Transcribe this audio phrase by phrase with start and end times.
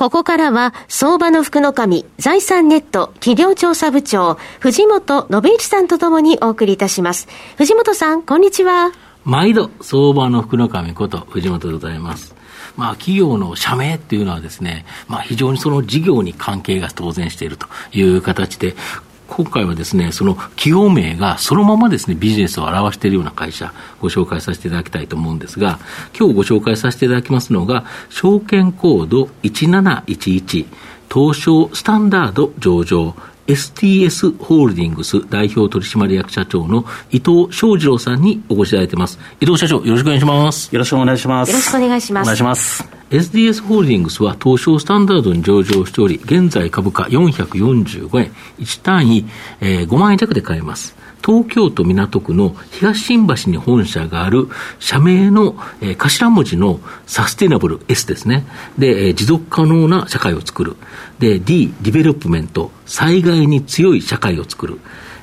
[0.00, 7.26] ここからは、相場の福の神、財産ネット企業調査部長、藤本信一さんとともにお送りいたします。
[7.56, 8.92] 藤本さん、こんにちは。
[9.24, 12.36] 毎度、相場の福の神こと藤本でございます。
[12.76, 18.76] まあ、企業の社名っていうのはですね、まあ、非常にその事業に関係が当然しているという形で、
[19.28, 25.78] 今回はですね、その企業名がそのままですね、ビジネスを表しているような会社、ご紹介させていただきたいと思うんですが、
[26.18, 30.66] 今日ご紹介させていただきますのが、証券コード1711、
[31.12, 33.14] 東証スタンダード上場、
[33.46, 39.18] STS ホールディングス代表取締役社長の伊藤翔二郎さんにお越しいただいています。
[39.40, 40.68] 伊藤社長、よろしくお願いします。
[40.72, 41.50] よろしくお願いします。
[41.50, 42.26] よろしくお願いします。
[42.26, 42.97] お願いします。
[43.10, 49.26] SDS ホールディングスは東証スタンダードに上場しており、現在株価445円、1単位、
[49.60, 50.94] えー、5万円弱で買えます。
[51.24, 54.48] 東京都港区の東新橋に本社がある
[54.78, 58.44] 社名の、えー、頭文字のサステナブル S ですね。
[58.76, 60.76] で、えー、持続可能な社会を作る。
[61.18, 64.80] で、D、ディベロップメント、災害に強い社会を作る。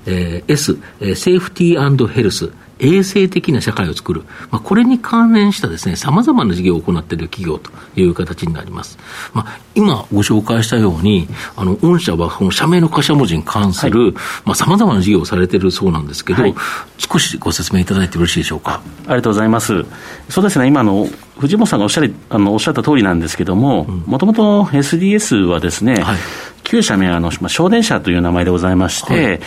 [0.08, 2.52] えー、S、えー、セーフティーヘルス。
[2.80, 8.98] 衛生的な社会を作る、まあ、これに関連したですね、様々な事業を行っている企業という形になります。
[9.34, 14.14] まあ、今ご紹介したように、あの、御社はこの社名の頭文字に関する、はい、
[14.46, 16.56] まあ、様々な事業をされているそうなんですけど、はい、
[16.98, 18.82] 少しご説明いただいてよろしいでしょうか。
[19.06, 19.86] ありがとうございます。
[20.30, 26.18] そうですね、今の、藤本さんがおっしゃりあのおっしゃった通りなんですけども、もともと SDS はですね、はい
[26.66, 29.40] 旧社名はあの、まあ、小電車という名前でございまして、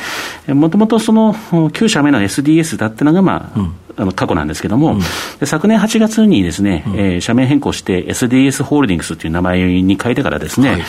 [0.49, 1.35] もともとその
[1.73, 4.95] 旧社名の SDS だったのが、まあ、うんあの過去なんですけども、
[5.41, 10.83] うん、昨年8月にですね、うん、えー、社名変更して SDS ホールディングスという名前に変えてからですね、はい、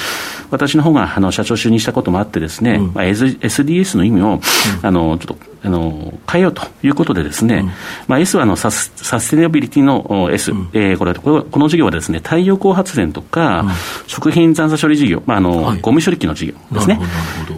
[0.51, 4.39] 私の方があの社長就任したこともあってですね、うん、まあ、SDS の意味を、
[4.83, 7.71] あのちょっとあの変えようということでですね、うん、
[8.07, 13.69] まあ、S はあのサスサステナビリティの S、うん、えー、これこの事業はですね太陽光発電とか、うん、
[14.07, 16.99] 食品残渣処理事業、まああの、はい、ゴミ処理機の事業ですね、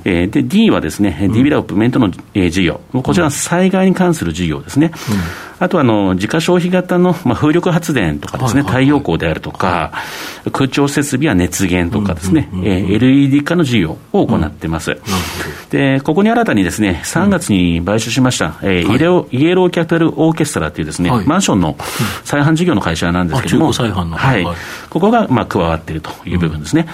[0.06, 4.92] えー、で D はですね、ディベロップメントの、えー、事業、こちらは災害に関する事業ですね。
[5.60, 9.92] あとあの、自家消費型の、まあ、風力発電とかですね、太陽光であるとか、
[10.52, 14.98] 空調設備や熱源とかですね、えー、LED 化の事業を行っています。
[15.70, 21.78] で、ここに新たにですね、3月に買収しました、えイエローイエローキャピタルオーケストラというですね、はい、マンションの
[22.24, 24.56] 再販事業の会社なんですけども、はい、はい、
[24.90, 26.88] ここがまあ加わっているという部分ですね。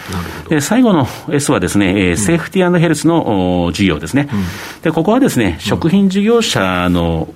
[0.43, 4.29] うん、で最後の S はですね、えー、セーフティーヘルスの事業ですね。
[4.31, 7.27] うん、でここはですね、食品事業者の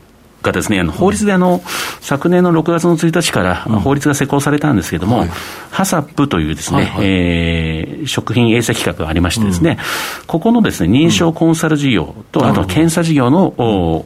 [0.41, 1.62] がですね、あの法律であの、
[2.02, 5.29] 昨年の6月の1日から法律が施行されたんですけれども、はい、
[5.69, 9.78] ハサップというですね、はいはい、えー、食品衛生企画がありましてですね、
[10.22, 13.53] うん、ここのですね、認証コンサル事業と、あと検査事業の、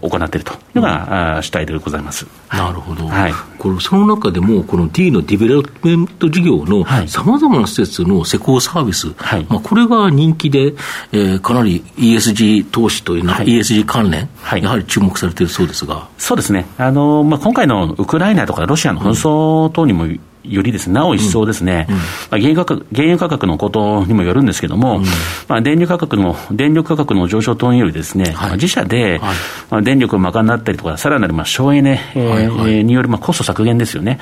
[0.02, 2.26] うん、行っているというのが、うん、主体でございます。
[2.50, 3.08] なるほど。
[3.08, 3.34] はい。
[3.58, 10.74] これ、その中でも、この D のディベロップメント事業のさまざまな施設の施工サービス、はい、まあ、これが人気で、
[11.12, 16.08] えー、かなり ESG 投資というのは、はい、ESG 関連、はい、やはり注目されているそうですが。
[16.26, 16.66] そうですね。
[16.80, 21.96] あの、まあ、今回のウクライナとかロシアの紛争等にも、よりですね、なお一層ですね、うん。
[21.96, 25.06] うん、まあ、原油価格原油価格のことにもよるんですけれども、うん、
[25.48, 29.36] まあ、電力価格の、電力価格の上昇等によりですね、はい、自社で、はい、
[29.70, 34.20] まあ、電力を賄ったりとか、さらなるまあ省エネ、はいはい、によるまあコスト削減ですよね、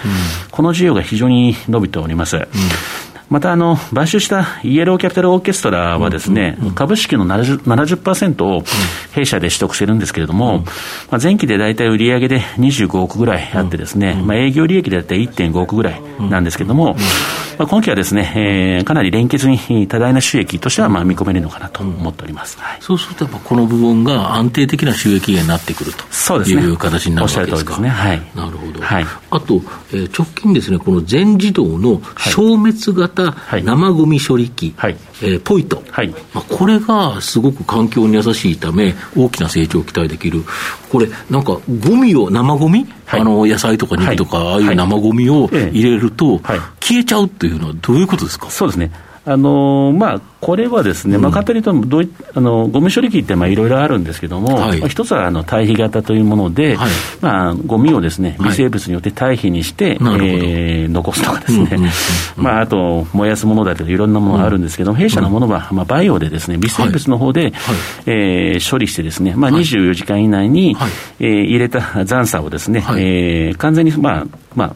[0.52, 2.36] この需要が非常に伸びております。
[3.30, 8.64] またあの、買収したイエローキャピタルオーケストラはですね、うんうん、株式の 70%, 70を
[9.14, 10.72] 弊社で取得してるんですけれども、うん、ま
[11.12, 16.96] あ、前期で大体売上で25億ぐらいあってですね、まあ、営業利益で大体1.5億ぐらいなんですけれども、
[17.58, 22.58] まあ、今期はですね、えー、かなり連結に多大な収益としてはまあ見込めるのかなと思っております。
[22.60, 27.72] はい、そうすると、やっぱこの部分が安定的な収益源になってくるとそうです、ね、いう形になるわけですか。
[27.72, 27.90] ですね。
[27.90, 28.22] はい。
[28.36, 28.82] なるほど。
[28.82, 29.06] はい。
[29.30, 29.62] あと、
[29.92, 33.23] えー、直近ですね、この全自動の消滅型
[33.64, 35.84] 生ゴミ処理機、はい、えー、ポイト。
[35.90, 36.10] はい。
[36.34, 40.44] まあ、これがすごく環境に優しいため、大きな成長を期待できる。
[40.90, 46.40] これ、なんか、ゴミを、生ゴミ、はい、あの、野菜とか肉とか、ああいう生ゴミを入れると、
[46.80, 48.50] 消えちゃうっていうのはどういうことですか？
[48.50, 48.92] そうですね。
[49.26, 56.92] あのまあ、これはですね、まあ、簡単に言うとどうい、あのゴミ処理機っていろいろあるんですけども、はい、一つはあの堆肥型というもので、はい。
[57.22, 61.90] まあ、ゴミをですね微生物によって堆肥にして、はい、えー、残すとかですね、
[62.36, 67.52] まあ、あと燃やすものだったり、いろんなものがあるんですけども、弊社のものは、まあ、バイオでですね微生物の方で、はい。
[68.08, 70.92] えー、処理してですね、まあ、24時間以内に、はい、
[71.22, 74.76] えー、入れた残渣をですね、はい、えー、完全に、まあまあ、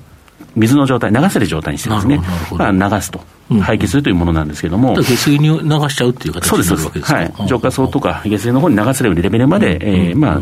[0.55, 2.21] 水の状態、流せる状態にしてですね、
[2.51, 3.19] まあ、流すと。
[3.49, 10.41] 廃棄するというものなんですけれども、下水に流しちゃうっていう形になるわけですか、はい、浄化槽とか下水の方に流せるレベルまで、えーまあ、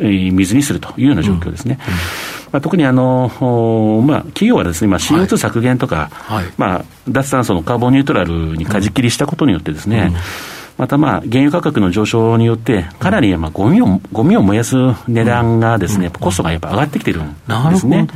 [0.00, 1.78] 水にするというような状況ですね。
[2.52, 3.30] まあ、特にあの、
[4.06, 10.16] まあ、企業はですね、まあ、CO2 削減とか、はい、まあ、脱炭素のカーボンニュートラルに舵切りしたことによってですね、うん。
[10.76, 14.76] またまあ原油価格の上昇によって、かなりまあゴミをゴミを燃やす
[15.08, 17.34] 値段がですね、コストがやっぱ上がってきてるん
[17.70, 18.06] ですね。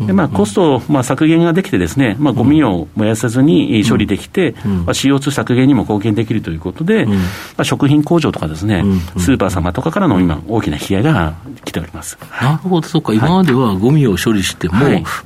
[0.00, 7.14] でまあ、コスト、まあ、削減ができてですね、まあ、ゴミを燃やさずに処理できて、まあ、CO2 削減にも貢献できるということで、ま
[7.58, 8.84] あ、食品工場とかですね、
[9.16, 11.34] スーパー様とかからの今、大きな被害が
[11.64, 12.18] 来ております。
[12.40, 14.74] なるほど、そうか、今まではゴミを処理しても、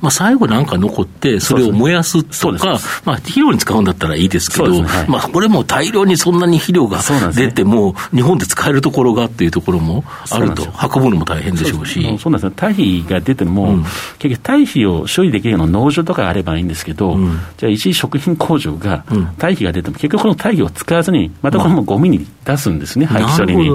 [0.01, 7.01] まあ、最後なんか残って、それを燃やすとか、まあ、肥料に使うんだったらいいですけど、まあ、これも大量にそんなに肥料が
[7.33, 12.01] 出て、もう日本で使えるところがっていうところもあると、運ぶのも大変でしょうし。
[12.19, 13.83] そうなんですよ、堆肥が出ても、
[14.19, 17.17] 結局、堆肥を処理できるような農場とかあればいいんですけど、
[17.57, 19.03] じゃあ、一食品工場が
[19.37, 23.69] 堆肥が出ても、結局、この堆肥を使わずに、またこのゴミに出すんですね、廃棄処理に。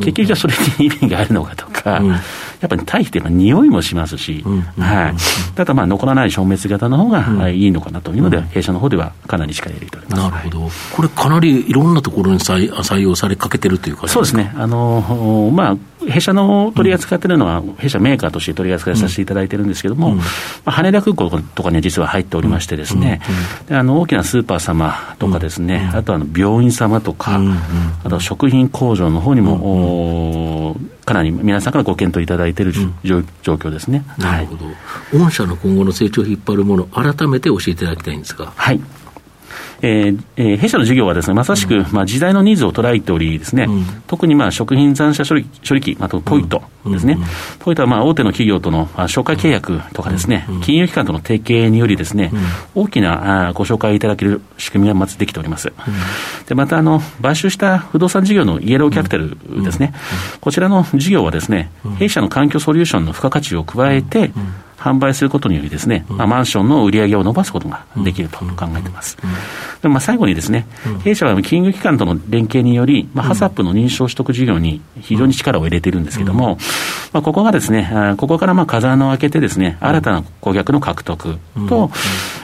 [0.00, 2.00] 結局、じゃあ、それに意味があるのかとか、
[2.62, 4.42] やっぱり堆肥っていうのは匂いもしますし、
[4.78, 10.22] はい、ただ、まあ、残らない消滅型の方がいいのかなというので、弊社の方ではかなり力入れております。
[10.22, 10.70] なるほど。
[10.94, 14.08] これ、かなりいろんなところに採採用されかけてるというか？
[14.08, 14.52] そうですね。
[14.56, 15.76] あの、まあ、
[16.08, 20.22] 弊社の取り扱っているのは、弊社メーカーとして取り扱いさせていただいてるんですけれども、ま
[20.66, 23.20] あ、羽田空港とかには実は入っておりましてですね、
[23.68, 27.40] であの大きなスーパー様とかですね、あとあの病院様とか、
[28.04, 32.72] あと食品工場の方にも、かなり皆さんからご検討いただいている、
[33.02, 34.04] 状況ですね。
[34.18, 34.66] なるほど。
[35.18, 38.52] 御社の今後の成長を引っ張るもの、改めて教えていただきたいんですが。
[38.54, 38.80] はい。
[39.82, 47.18] えーえー、弊社の事業はですね、まさしく、まあ、時代のニーズを捉えておりですね、うん、特にまあ食品残渣処理処理機、あとポイントですね、
[47.58, 52.30] ポイントはまあ大手の企業との紹介契約とかですね、金融機関との提携によりですね、
[52.74, 55.72] 大きなあご紹介いただける仕組みがまずできております。
[56.46, 59.94] でまたあの、買収した不動産事業のイエローキャピタルですね、
[60.40, 64.30] こちらの事業はですね、弊社の環境ソリューションの付加価値を加えて、
[64.82, 69.16] 販売することによりですね、まあ、マンションの売り上げを伸ばすことができると考えています。
[69.80, 70.66] でまあ、最後にですね、
[71.04, 76.58] 弊社は金融機関との連携により、まあ、ハサップの認証取得事業に非常に力を入れているんですけれども、
[77.12, 81.38] まあ、ここがですね、ここからまあ風穴を開けてですね、新たな顧客の獲得
[81.68, 81.90] と、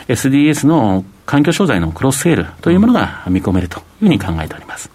[0.09, 4.91] SDS の環境商材のクロスセールというものが見込めるというふうに考えております。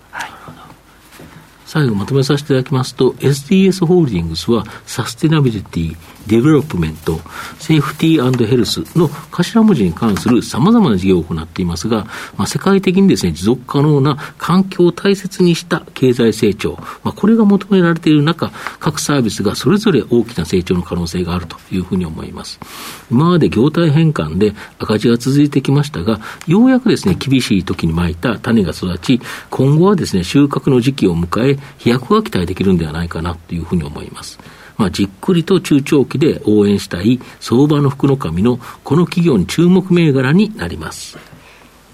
[1.73, 5.97] 最後まとめさせていただきますと、SDS ホールディングスはサステナビリティ、
[6.27, 7.19] デベロップメント、
[7.59, 12.05] セーフティーヘルスの頭文字に関する様々な事業を行っていますが、
[12.37, 22.59] まあ、世界的にですね、持続可能な環境を大切にした経済成長、まあ、これが求められている中、各サービスがそれぞれ大きな成長の可能性があるというふうに思います。
[23.11, 34.39] 今まで業態変換で赤字が続いてきましたが、ようやくですね、厳しい時にまいた種が育ち、今後はですね、収穫の時期を迎え、飛躍が期待できるんではないかなというふうに思います。
[34.77, 41.17] まあ、じっくりと中長期で応援したい相場の福の神のこの企業に注目銘柄になります。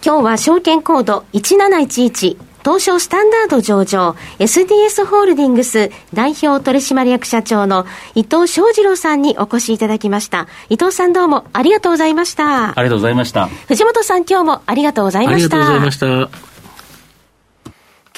[0.04, 10.48] 今日は証券コード1711東証スタンダード上場 SDS ホールディングス代表取締役社長の伊藤翔二郎さんにお越しいただきました。
[10.70, 12.78] 伊藤さんどうもありがとうございました。
[12.78, 13.48] ありがとうございました。
[13.68, 15.58] 藤本さん今日もありがとうございました。
[15.58, 16.49] ありがとうございました。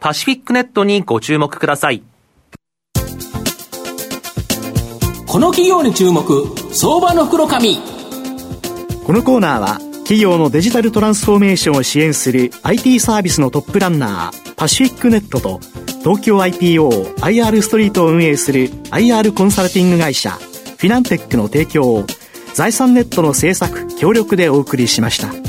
[0.00, 2.02] パシフィックネットにご注目ください。
[5.26, 7.78] この企業に注目、相場の袋紙。
[9.04, 15.60] このコーナーは、企業のデジタルトランスフォーメーションを支援する IT サービスのトップランナー、パシフィックネットと、
[16.00, 22.06] 東京 IPO、IR ストリートを運営する IR コンサルティング会社、フィナンテックの提供を、
[22.54, 25.45] 財産ネットの制作、協力でお送りしました。